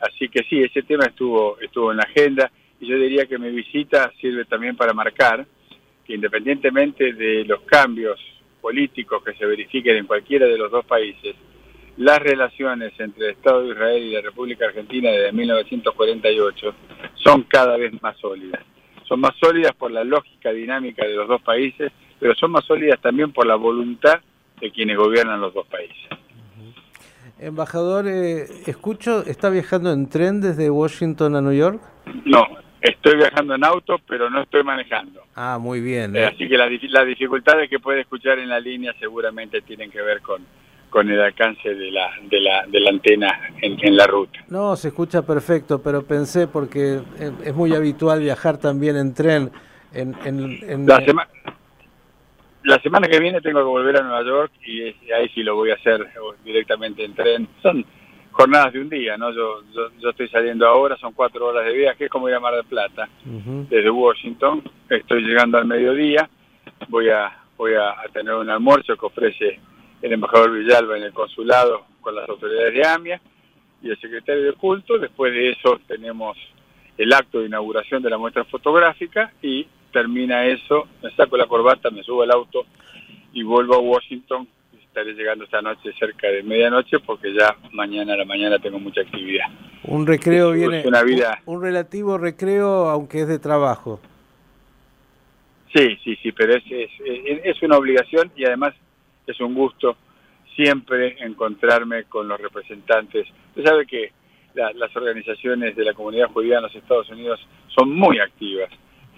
Así 0.00 0.28
que 0.28 0.42
sí, 0.44 0.62
ese 0.62 0.82
tema 0.82 1.04
estuvo, 1.04 1.58
estuvo 1.60 1.90
en 1.90 1.98
la 1.98 2.04
agenda 2.04 2.50
y 2.80 2.86
yo 2.86 2.96
diría 2.96 3.26
que 3.26 3.38
mi 3.38 3.50
visita 3.50 4.12
sirve 4.20 4.44
también 4.46 4.76
para 4.76 4.92
marcar 4.92 5.46
que 6.04 6.14
independientemente 6.14 7.12
de 7.12 7.44
los 7.44 7.60
cambios 7.62 8.18
políticos 8.60 9.22
que 9.24 9.34
se 9.34 9.46
verifiquen 9.46 9.96
en 9.96 10.06
cualquiera 10.06 10.46
de 10.46 10.58
los 10.58 10.70
dos 10.70 10.84
países, 10.84 11.36
las 11.96 12.18
relaciones 12.18 12.92
entre 12.98 13.26
el 13.26 13.32
Estado 13.32 13.62
de 13.62 13.70
Israel 13.70 14.02
y 14.02 14.12
la 14.12 14.20
República 14.22 14.66
Argentina 14.66 15.10
desde 15.10 15.32
1948 15.32 16.74
son 17.14 17.42
cada 17.44 17.76
vez 17.76 17.92
más 18.02 18.16
sólidas. 18.18 18.62
Son 19.06 19.20
más 19.20 19.32
sólidas 19.40 19.74
por 19.74 19.90
la 19.90 20.04
lógica 20.04 20.52
dinámica 20.52 21.06
de 21.06 21.14
los 21.14 21.28
dos 21.28 21.42
países 21.42 21.92
pero 22.20 22.34
son 22.34 22.52
más 22.52 22.64
sólidas 22.66 23.00
también 23.00 23.32
por 23.32 23.46
la 23.46 23.56
voluntad 23.56 24.20
de 24.60 24.70
quienes 24.70 24.96
gobiernan 24.98 25.40
los 25.40 25.54
dos 25.54 25.66
países. 25.66 25.96
Embajador, 27.38 28.06
eh, 28.06 28.44
escucho, 28.66 29.24
¿está 29.24 29.48
viajando 29.48 29.90
en 29.90 30.10
tren 30.10 30.42
desde 30.42 30.70
Washington 30.70 31.34
a 31.34 31.40
New 31.40 31.54
York? 31.54 31.80
No, 32.26 32.46
estoy 32.80 33.16
viajando 33.16 33.54
en 33.54 33.64
auto, 33.64 34.00
pero 34.06 34.30
no 34.30 34.42
estoy 34.42 34.62
manejando. 34.62 35.22
Ah, 35.34 35.58
muy 35.60 35.80
bien. 35.80 36.16
Eh, 36.16 36.24
así 36.24 36.48
que 36.48 36.56
las 36.56 37.06
dificultades 37.06 37.68
que 37.68 37.78
puede 37.78 38.00
escuchar 38.00 38.38
en 38.38 38.48
la 38.48 38.60
línea 38.60 38.94
seguramente 38.98 39.60
tienen 39.62 39.90
que 39.90 40.00
ver 40.02 40.20
con, 40.20 40.44
con 40.88 41.10
el 41.10 41.20
alcance 41.20 41.74
de 41.74 41.90
la, 41.90 42.10
de 42.22 42.40
la, 42.40 42.66
de 42.66 42.80
la 42.80 42.90
antena 42.90 43.40
en, 43.60 43.76
en, 43.80 43.96
la 43.96 44.06
ruta. 44.06 44.40
No, 44.48 44.76
se 44.76 44.88
escucha 44.88 45.22
perfecto, 45.22 45.82
pero 45.82 46.02
pensé 46.02 46.46
porque 46.46 47.00
es 47.44 47.54
muy 47.54 47.74
habitual 47.74 48.20
viajar 48.20 48.58
también 48.58 48.96
en 48.96 49.14
tren. 49.14 49.50
En, 49.92 50.14
en, 50.24 50.86
la, 50.86 51.04
semana 51.04 51.28
la 52.62 52.78
semana 52.80 53.08
que 53.08 53.18
viene 53.18 53.40
tengo 53.40 53.60
que 53.60 53.64
volver 53.64 53.96
a 53.96 54.02
Nueva 54.02 54.22
York 54.22 54.52
y, 54.66 54.82
ahí 55.12 55.28
sí 55.34 55.42
lo 55.42 55.54
voy 55.54 55.70
a 55.70 55.74
hacer 55.74 56.06
directamente 56.44 57.04
en 57.04 57.14
tren. 57.14 57.48
Son 57.62 57.84
jornadas 58.40 58.72
de 58.72 58.80
un 58.80 58.88
día, 58.88 59.18
¿no? 59.18 59.30
Yo, 59.32 59.62
yo, 60.00 60.10
estoy 60.10 60.28
saliendo 60.28 60.66
ahora, 60.66 60.96
son 60.96 61.12
cuatro 61.12 61.46
horas 61.46 61.66
de 61.66 61.74
viaje, 61.76 62.06
es 62.06 62.10
como 62.10 62.26
ir 62.28 62.34
a 62.34 62.40
Mar 62.40 62.54
del 62.54 62.64
Plata, 62.64 63.06
desde 63.22 63.90
Washington. 63.90 64.62
Estoy 64.88 65.22
llegando 65.22 65.58
al 65.58 65.66
mediodía, 65.66 66.28
voy 66.88 67.10
a 67.10 67.30
voy 67.58 67.74
a, 67.74 67.94
tener 68.14 68.32
un 68.34 68.48
almuerzo 68.48 68.96
que 68.96 69.04
ofrece 69.04 69.60
el 70.00 70.12
embajador 70.14 70.52
Villalba 70.52 70.96
en 70.96 71.02
el 71.02 71.12
consulado 71.12 71.84
con 72.00 72.14
las 72.14 72.26
autoridades 72.26 72.72
de 72.72 72.86
AMIA 72.86 73.20
y 73.82 73.90
el 73.90 74.00
secretario 74.00 74.44
de 74.44 74.54
culto. 74.54 74.98
Después 74.98 75.30
de 75.34 75.50
eso 75.50 75.78
tenemos 75.86 76.38
el 76.96 77.12
acto 77.12 77.40
de 77.40 77.46
inauguración 77.48 78.02
de 78.02 78.08
la 78.08 78.16
muestra 78.16 78.44
fotográfica 78.44 79.34
y 79.42 79.66
termina 79.92 80.46
eso, 80.46 80.88
me 81.02 81.10
saco 81.10 81.36
la 81.36 81.46
corbata, 81.46 81.90
me 81.90 82.02
subo 82.02 82.22
al 82.22 82.30
auto 82.30 82.64
y 83.34 83.42
vuelvo 83.42 83.74
a 83.74 83.80
Washington. 83.80 84.48
Estaré 84.90 85.14
llegando 85.14 85.44
esta 85.44 85.62
noche 85.62 85.92
cerca 85.98 86.26
de 86.26 86.42
medianoche 86.42 86.98
porque 86.98 87.32
ya 87.32 87.56
mañana 87.72 88.14
a 88.14 88.16
la 88.16 88.24
mañana 88.24 88.58
tengo 88.58 88.80
mucha 88.80 89.02
actividad. 89.02 89.46
Un 89.84 90.04
recreo 90.06 90.50
viene, 90.50 90.82
una 90.84 91.02
vida... 91.02 91.40
un, 91.46 91.62
relativo 91.62 92.18
recreo 92.18 92.88
aunque 92.88 93.20
es 93.20 93.28
de 93.28 93.38
trabajo. 93.38 94.00
Sí, 95.72 95.96
sí, 96.02 96.16
sí, 96.16 96.32
pero 96.32 96.56
es, 96.56 96.64
es, 96.68 96.90
es 97.44 97.62
una 97.62 97.76
obligación 97.76 98.32
y 98.34 98.44
además 98.44 98.74
es 99.26 99.40
un 99.40 99.54
gusto 99.54 99.96
siempre 100.56 101.16
encontrarme 101.20 102.04
con 102.04 102.26
los 102.26 102.40
representantes. 102.40 103.28
Usted 103.50 103.64
sabe 103.64 103.86
que 103.86 104.12
las 104.54 104.96
organizaciones 104.96 105.76
de 105.76 105.84
la 105.84 105.94
comunidad 105.94 106.28
judía 106.32 106.56
en 106.56 106.64
los 106.64 106.74
Estados 106.74 107.08
Unidos 107.10 107.38
son 107.68 107.94
muy 107.94 108.18
activas 108.18 108.70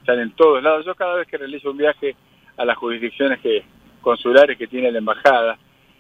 están 0.02 0.19
en 0.19 0.33
todos 0.33 0.62
lados. 0.62 0.85
Yo 0.85 0.95
cada 0.95 1.14
vez 1.17 1.29
que 1.29 1.38
realizo 1.38 1.71
un 1.71 1.76
viaje 1.76 2.14
a 2.57 2.64
las 2.64 2.76
jurisdicciones 2.76 3.41
que, 3.41 3.62
consulares 4.02 4.59
que 4.59 4.66
tiene 4.66 4.92
la 4.92 4.99
embajada 4.99 5.59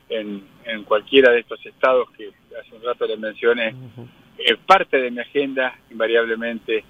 en, 0.08 0.44
en 0.66 0.84
cualquiera 0.84 1.32
de 1.32 1.40
estos 1.40 1.64
estados 1.64 2.10
que 2.10 2.30
hace 2.60 2.74
un 2.74 2.82
rato 2.82 3.06
les 3.06 3.18
mencioné, 3.18 3.74
eh, 4.38 4.56
parte 4.66 5.00
de 5.00 5.10
mi 5.10 5.20
agenda 5.20 5.74
invariablemente 5.90 6.84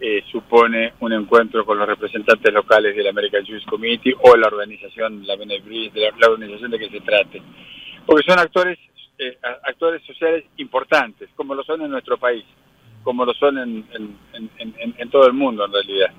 eh, 0.00 0.24
supone 0.30 0.94
un 1.00 1.12
encuentro 1.12 1.64
con 1.64 1.78
los 1.78 1.86
representantes 1.86 2.52
locales 2.52 2.96
del 2.96 3.06
American 3.06 3.44
Jewish 3.44 3.64
Committee 3.64 4.14
o 4.22 4.36
la 4.36 4.48
organización, 4.48 5.24
la 5.26 5.36
de 5.36 6.12
la, 6.18 6.28
organización 6.28 6.70
de 6.70 6.78
que 6.78 6.90
se 6.90 7.00
trate. 7.00 7.42
Porque 8.04 8.24
son 8.26 8.38
actores, 8.38 8.78
eh, 9.18 9.38
actores 9.62 10.02
sociales 10.04 10.44
importantes, 10.56 11.30
como 11.36 11.54
lo 11.54 11.62
son 11.62 11.82
en 11.82 11.90
nuestro 11.90 12.18
país, 12.18 12.44
como 13.02 13.24
lo 13.24 13.32
son 13.34 13.58
en, 13.58 13.86
en, 13.92 14.94
en 14.98 15.10
todo 15.10 15.26
el 15.26 15.32
mundo 15.32 15.64
en 15.64 15.72
realidad. 15.72 16.10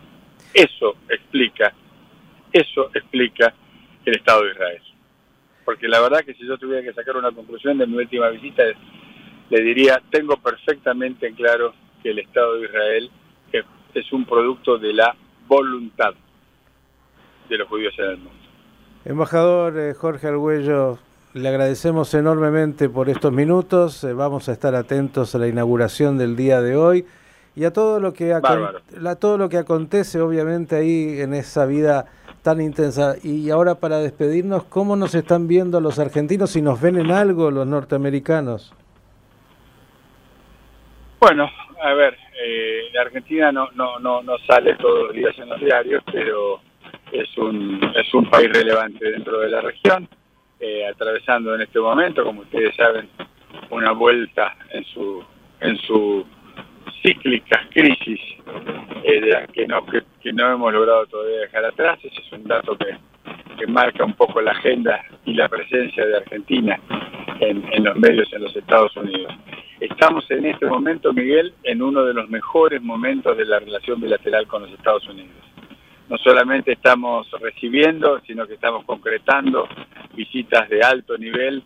Eso 0.53 0.95
explica, 1.09 1.73
eso 2.53 2.89
explica 2.93 3.53
el 4.05 4.15
Estado 4.15 4.43
de 4.43 4.51
Israel. 4.51 4.81
Porque 5.63 5.87
la 5.87 5.99
verdad 5.99 6.19
que 6.23 6.33
si 6.35 6.45
yo 6.45 6.57
tuviera 6.57 6.83
que 6.83 6.93
sacar 6.93 7.17
una 7.17 7.31
conclusión 7.31 7.77
de 7.77 7.87
mi 7.87 7.97
última 7.97 8.29
visita, 8.29 8.63
le 9.49 9.61
diría, 9.61 10.01
tengo 10.11 10.37
perfectamente 10.37 11.27
en 11.27 11.35
claro 11.35 11.73
que 12.03 12.11
el 12.11 12.19
Estado 12.19 12.55
de 12.55 12.65
Israel 12.65 13.11
es 13.95 14.11
un 14.11 14.25
producto 14.25 14.77
de 14.77 14.93
la 14.93 15.15
voluntad 15.47 16.13
de 17.49 17.57
los 17.57 17.67
judíos 17.67 17.93
en 17.97 18.05
el 18.05 18.17
mundo. 18.17 18.31
Embajador 19.05 19.77
eh, 19.77 19.93
Jorge 19.93 20.27
Argüello, 20.27 20.99
le 21.33 21.47
agradecemos 21.47 22.13
enormemente 22.13 22.89
por 22.89 23.09
estos 23.09 23.31
minutos. 23.31 24.03
Eh, 24.03 24.13
vamos 24.13 24.49
a 24.49 24.51
estar 24.51 24.75
atentos 24.75 25.33
a 25.33 25.37
la 25.37 25.47
inauguración 25.47 26.17
del 26.17 26.35
día 26.35 26.61
de 26.61 26.75
hoy 26.75 27.05
y 27.55 27.63
a 27.63 27.71
todo 27.71 27.99
lo 27.99 28.13
que 28.13 28.33
a 28.33 29.15
todo 29.15 29.37
lo 29.37 29.49
que 29.49 29.57
acontece 29.57 30.19
obviamente 30.19 30.75
ahí 30.75 31.21
en 31.21 31.33
esa 31.33 31.65
vida 31.65 32.05
tan 32.45 32.61
intensa. 32.61 33.15
Y 33.23 33.49
ahora 33.49 33.75
para 33.75 33.97
despedirnos, 33.97 34.65
¿cómo 34.65 34.95
nos 34.95 35.15
están 35.15 35.47
viendo 35.47 35.81
los 35.81 35.97
argentinos 35.97 36.55
y 36.55 36.61
nos 36.61 36.79
ven 36.79 36.97
en 36.97 37.09
algo 37.09 37.49
los 37.49 37.65
norteamericanos? 37.65 38.71
Bueno, 41.19 41.49
a 41.81 41.93
ver, 41.95 42.15
eh, 42.39 42.83
la 42.93 43.01
Argentina 43.01 43.51
no, 43.51 43.69
no, 43.73 43.97
no, 43.97 44.21
no 44.21 44.37
sale 44.47 44.75
todos 44.75 45.07
los 45.07 45.13
días 45.13 45.35
en 45.39 45.49
los 45.49 45.59
diarios, 45.59 46.03
pero 46.11 46.59
es 47.11 47.35
un, 47.37 47.81
es 47.95 48.13
un 48.13 48.29
país 48.29 48.49
relevante 48.53 49.09
dentro 49.09 49.39
de 49.39 49.49
la 49.49 49.61
región, 49.61 50.07
eh, 50.59 50.85
atravesando 50.87 51.55
en 51.55 51.61
este 51.61 51.79
momento, 51.79 52.23
como 52.23 52.41
ustedes 52.41 52.75
saben, 52.75 53.09
una 53.71 53.91
vuelta 53.91 54.55
en 54.69 54.83
su, 54.85 55.23
en 55.61 55.77
su 55.77 56.25
cíclica 57.05 57.67
crisis 57.71 58.19
eh, 59.03 59.45
que, 59.53 59.67
no, 59.67 59.85
que, 59.85 60.33
no 60.33 60.51
hemos 60.51 60.73
logrado 60.73 61.05
todavía 61.05 61.41
dejar 61.41 61.65
atrás. 61.65 61.99
Ese 62.03 62.19
es 62.19 62.31
un 62.31 62.43
dato 62.45 62.75
que, 62.75 62.97
que 63.57 63.67
marca 63.67 64.03
un 64.03 64.13
poco 64.13 64.41
la 64.41 64.51
agenda 64.51 65.03
y 65.25 65.33
la 65.35 65.47
presencia 65.47 66.05
de 66.05 66.17
Argentina 66.17 66.79
en, 67.39 67.63
en 67.71 67.83
los 67.83 67.95
medios 67.97 68.31
en 68.33 68.43
los 68.43 68.55
Estados 68.55 68.95
Unidos. 68.97 69.33
Estamos 69.79 70.29
en 70.31 70.45
este 70.45 70.65
momento, 70.65 71.13
Miguel, 71.13 71.53
en 71.63 71.81
uno 71.81 72.03
de 72.05 72.13
los 72.13 72.29
mejores 72.29 72.81
momentos 72.81 73.37
de 73.37 73.45
la 73.45 73.59
relación 73.59 74.01
bilateral 74.01 74.47
con 74.47 74.63
los 74.63 74.71
Estados 74.71 75.07
Unidos. 75.07 75.35
No 76.09 76.17
solamente 76.17 76.71
estamos 76.71 77.29
recibiendo, 77.39 78.19
sino 78.25 78.47
que 78.47 78.53
estamos 78.53 78.85
concretando 78.85 79.67
visitas 80.15 80.69
de 80.69 80.81
alto 80.81 81.17
nivel 81.17 81.61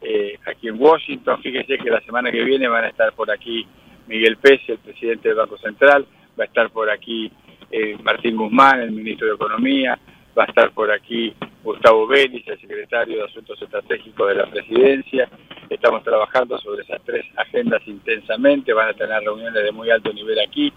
eh, 0.00 0.38
aquí 0.46 0.68
en 0.68 0.80
Washington. 0.80 1.40
Fíjese 1.42 1.76
que 1.78 1.90
la 1.90 2.00
semana 2.00 2.30
que 2.32 2.42
viene 2.42 2.66
van 2.66 2.84
a 2.84 2.88
estar 2.88 3.12
por 3.12 3.30
aquí 3.30 3.66
Miguel 4.10 4.38
Pérez, 4.38 4.68
el 4.68 4.78
presidente 4.78 5.28
del 5.28 5.38
Banco 5.38 5.56
Central, 5.58 6.04
va 6.38 6.42
a 6.42 6.46
estar 6.48 6.68
por 6.70 6.90
aquí 6.90 7.30
eh, 7.70 7.96
Martín 8.02 8.36
Guzmán, 8.36 8.80
el 8.80 8.90
ministro 8.90 9.28
de 9.28 9.34
Economía, 9.34 9.96
va 10.36 10.42
a 10.42 10.46
estar 10.46 10.72
por 10.72 10.90
aquí 10.90 11.32
Gustavo 11.62 12.08
Vélez, 12.08 12.42
el 12.48 12.60
secretario 12.60 13.18
de 13.18 13.24
Asuntos 13.26 13.62
Estratégicos 13.62 14.28
de 14.28 14.34
la 14.34 14.46
Presidencia. 14.46 15.28
Estamos 15.68 16.02
trabajando 16.02 16.58
sobre 16.58 16.82
esas 16.82 17.00
tres 17.04 17.24
agendas 17.36 17.82
intensamente, 17.86 18.72
van 18.72 18.88
a 18.88 18.94
tener 18.94 19.22
reuniones 19.22 19.62
de 19.62 19.70
muy 19.70 19.88
alto 19.90 20.12
nivel 20.12 20.40
aquí. 20.40 20.72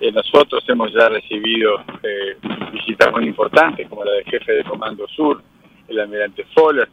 Eh, 0.00 0.10
nosotros 0.10 0.64
hemos 0.66 0.90
ya 0.94 1.10
recibido 1.10 1.84
eh, 2.02 2.36
visitas 2.72 3.12
muy 3.12 3.26
importantes, 3.26 3.86
como 3.90 4.04
la 4.04 4.12
del 4.12 4.24
jefe 4.24 4.52
de 4.52 4.64
Comando 4.64 5.06
Sur, 5.08 5.42
el 5.86 6.00
almirante 6.00 6.46
Fowler, 6.54 6.88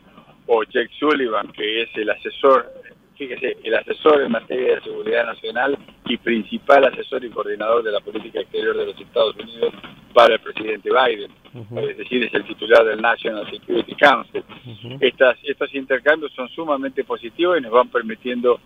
o 0.47 0.63
Jake 0.63 0.91
Sullivan, 0.99 1.47
que 1.53 1.83
es 1.83 1.89
el 1.95 2.09
asesor 2.09 2.80
fíjese, 3.21 3.55
el 3.63 3.75
asesor 3.75 4.23
en 4.23 4.31
materia 4.31 4.75
de 4.75 4.81
seguridad 4.81 5.27
nacional 5.27 5.77
y 6.05 6.17
principal 6.17 6.85
asesor 6.85 7.23
y 7.23 7.29
coordinador 7.29 7.83
de 7.83 7.91
la 7.91 7.99
política 7.99 8.41
exterior 8.41 8.75
de 8.75 8.87
los 8.87 8.99
Estados 8.99 9.35
Unidos 9.35 9.75
para 10.11 10.33
el 10.33 10.39
presidente 10.39 10.89
Biden, 10.89 11.31
es 11.87 11.97
decir, 11.97 12.23
es 12.23 12.33
el 12.33 12.43
titular 12.45 12.83
del 12.83 12.99
National 12.99 13.47
Security 13.51 13.93
Council. 13.93 14.43
Estas, 14.99 15.37
estos 15.43 15.73
intercambios 15.75 16.31
son 16.33 16.49
sumamente 16.49 17.03
positivos 17.03 17.59
y 17.59 17.61
nos 17.61 17.71
van 17.71 17.89
permitiendo 17.89 18.59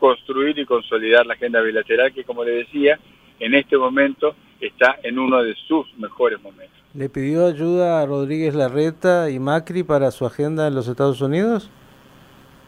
construir 0.00 0.58
y 0.58 0.66
consolidar 0.66 1.24
la 1.24 1.34
agenda 1.34 1.60
bilateral 1.60 2.12
que, 2.12 2.24
como 2.24 2.42
le 2.42 2.64
decía, 2.64 2.98
en 3.38 3.54
este 3.54 3.78
momento 3.78 4.34
está 4.60 4.98
en 5.04 5.20
uno 5.20 5.40
de 5.40 5.54
sus 5.68 5.86
mejores 5.98 6.42
momentos. 6.42 6.76
¿Le 6.94 7.08
pidió 7.08 7.46
ayuda 7.46 8.02
a 8.02 8.06
Rodríguez 8.06 8.56
Larreta 8.56 9.30
y 9.30 9.38
Macri 9.38 9.84
para 9.84 10.10
su 10.10 10.26
agenda 10.26 10.66
en 10.66 10.74
los 10.74 10.88
Estados 10.88 11.20
Unidos? 11.20 11.70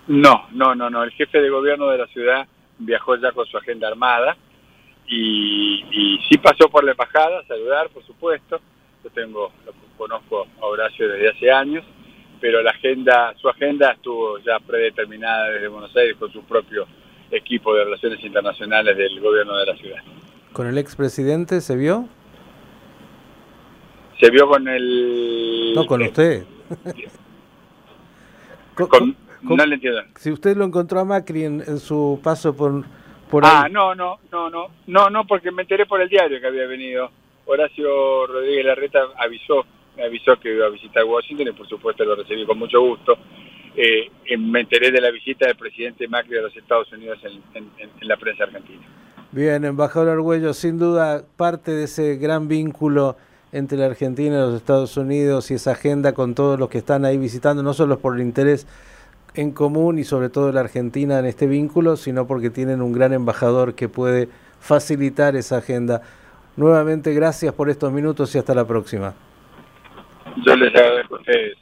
No, 0.09 0.47
no, 0.53 0.75
no, 0.75 0.91
no. 0.91 1.05
El 1.05 1.13
jefe 1.13 1.41
de 1.41 1.51
gobierno 1.51 1.89
de 1.89 1.99
la 1.99 2.07
ciudad 2.09 2.47
viajó 2.79 3.17
ya 3.17 3.33
con 3.33 3.47
su 3.47 3.57
agenda 3.57 3.89
armada 3.89 4.37
y, 5.07 5.85
y 5.91 6.19
sí 6.29 6.39
pasó 6.39 6.69
por 6.69 6.85
la 6.85 6.93
embajada 6.93 7.41
a 7.41 7.47
saludar, 7.47 7.89
por 7.91 8.05
supuesto. 8.05 8.61
Yo 9.05 9.11
tengo, 9.11 9.53
lo 9.65 9.73
conozco 9.97 10.47
a 10.61 10.67
Horacio 10.67 11.09
desde 11.09 11.31
hace 11.31 11.51
años, 11.51 11.85
pero 12.41 12.63
la 12.63 12.71
agenda, 12.71 13.35
su 13.41 13.49
agenda 13.49 13.93
estuvo 13.93 14.39
ya 14.39 14.59
predeterminada 14.61 15.51
desde 15.51 15.69
Buenos 15.69 15.95
Aires 15.97 16.17
con 16.19 16.33
su 16.33 16.43
propio 16.45 16.87
equipo 17.31 17.75
de 17.75 17.85
relaciones 17.85 18.23
internacionales 18.25 18.97
del 18.97 19.21
gobierno 19.21 19.57
de 19.57 19.67
la 19.67 19.77
ciudad. 19.77 20.03
¿Con 20.53 20.67
el 20.67 20.79
expresidente 20.79 21.61
se 21.61 21.77
vio? 21.77 22.09
Se 24.21 24.31
vio 24.31 24.47
con 24.49 24.69
el... 24.69 25.73
No, 25.75 25.87
con 25.87 26.03
usted. 26.03 26.45
con, 28.75 29.17
no 29.43 29.67
le 29.67 29.75
entiendo. 29.75 30.03
Si 30.17 30.31
usted 30.31 30.57
lo 30.57 30.65
encontró 30.65 31.01
a 31.01 31.05
Macri 31.05 31.45
en, 31.45 31.79
su 31.79 32.21
paso 32.23 32.55
por, 32.55 32.85
por 33.31 33.45
ah, 33.45 33.69
no, 33.71 33.95
no, 33.95 34.19
no, 34.31 34.51
no, 34.51 34.69
no, 34.87 35.11
no, 35.11 35.27
porque 35.27 35.51
me 35.51 35.63
enteré 35.63 35.87
por 35.87 36.01
el 36.01 36.09
diario 36.09 36.41
que 36.41 36.47
había 36.47 36.67
venido. 36.67 37.11
Horacio 37.47 38.27
Rodríguez 38.27 38.65
Larreta 38.65 39.01
avisó, 39.19 39.67
me 39.97 40.05
avisó 40.05 40.39
que 40.39 40.55
iba 40.55 40.67
a 40.67 40.71
visitar 40.71 41.05
Washington 41.05 41.49
y 41.49 41.53
por 41.53 41.69
supuesto 41.69 42.05
lo 42.05 42.15
recibí 42.15 42.47
con 42.47 42.59
mucho 42.59 42.81
gusto. 42.81 43.19
Eh, 43.75 44.11
me 44.39 44.61
enteré 44.61 44.91
de 44.91 45.01
la 45.01 45.11
visita 45.11 45.47
del 45.47 45.57
presidente 45.57 46.07
Macri 46.07 46.39
a 46.39 46.43
los 46.43 46.57
Estados 46.57 46.93
Unidos 46.93 47.19
en, 47.25 47.71
en 47.79 48.09
la 48.09 48.17
prensa 48.17 48.45
argentina. 48.45 48.83
Bien, 49.33 49.65
embajador 49.65 50.11
Argüello, 50.11 50.53
sin 50.53 50.79
duda 50.79 51.25
parte 51.37 51.71
de 51.71 51.85
ese 51.85 52.17
gran 52.17 52.49
vínculo 52.49 53.17
entre 53.51 53.79
la 53.79 53.87
Argentina 53.87 54.37
y 54.37 54.41
los 54.41 54.55
Estados 54.55 54.97
Unidos 54.99 55.51
y 55.51 55.55
esa 55.55 55.73
agenda 55.73 56.13
con 56.13 56.35
todos 56.35 56.59
los 56.59 56.69
que 56.69 56.77
están 56.79 57.07
ahí 57.07 57.17
visitando, 57.17 57.63
no 57.63 57.73
solo 57.73 57.99
por 57.99 58.15
el 58.15 58.23
interés 58.23 58.67
en 59.35 59.53
común 59.53 59.99
y 59.99 60.05
sobre 60.05 60.29
todo 60.29 60.53
la 60.53 60.61
Argentina 60.61 61.19
en 61.19 61.27
este 61.27 61.47
vínculo, 61.47 61.97
sino 61.97 62.27
porque 62.27 62.51
tienen 62.51 62.83
un 62.83 62.93
gran 62.93 63.13
embajador 63.13 63.75
que 63.75 63.89
puede 63.89 64.29
facilitar 64.61 65.37
esa 65.37 65.59
agenda. 65.59 66.03
Nuevamente, 66.57 67.15
gracias 67.15 67.55
por 67.55 67.71
estos 67.71 67.93
minutos 67.93 68.35
y 68.35 68.39
hasta 68.39 68.55
la 68.55 68.67
próxima. 68.67 69.15
Yo 70.47 70.55
les 70.57 70.75
agradezco 70.75 71.17
a 71.17 71.19
ustedes. 71.19 71.59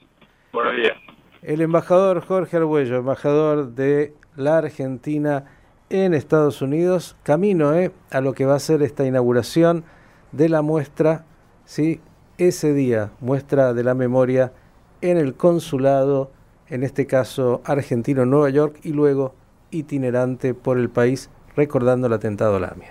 Buenos 0.53 0.77
días. 0.77 0.97
El 1.43 1.61
embajador 1.61 2.25
Jorge 2.25 2.57
Arguello, 2.57 2.97
embajador 2.97 3.75
de 3.75 4.15
la 4.37 4.59
Argentina 4.59 5.45
en 5.89 6.13
Estados 6.13 6.61
Unidos, 6.61 7.17
camino 7.23 7.75
eh, 7.75 7.93
a 8.11 8.21
lo 8.21 8.35
que 8.35 8.45
va 8.45 8.57
a 8.57 8.61
ser 8.61 8.83
esta 8.83 9.07
inauguración 9.07 9.85
de 10.33 10.49
la 10.49 10.63
muestra, 10.63 11.25
¿sí? 11.65 12.01
ese 12.39 12.73
día, 12.73 13.11
muestra 13.21 13.75
de 13.75 13.85
la 13.85 13.95
memoria 13.95 14.53
en 15.01 15.19
el 15.19 15.35
consulado 15.35 16.31
en 16.71 16.83
este 16.83 17.07
caso 17.07 17.61
argentino 17.65 18.23
en 18.23 18.31
Nueva 18.31 18.51
York 18.51 18.81
y 18.83 18.93
luego 18.93 19.35
itinerante 19.71 20.55
por 20.55 20.79
el 20.79 20.89
país 20.89 21.29
recordando 21.57 22.07
el 22.07 22.13
atentado 22.13 22.57
a 22.57 22.61
la 22.61 22.69
AMIA. 22.69 22.89